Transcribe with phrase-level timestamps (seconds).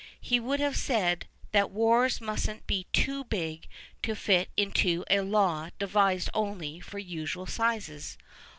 [0.19, 3.67] He would have said that wars mustn't be too big
[4.01, 8.17] to fit into a law devised only for usual sizes.